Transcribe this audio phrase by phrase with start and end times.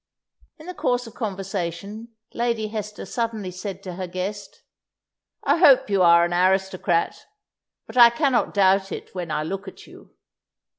[0.57, 4.63] In the course of conversation, Lady Hester suddenly said to her guest:
[5.43, 7.27] "I hope that you are an aristocrat;
[7.85, 10.15] but I cannot doubt it when I look at you."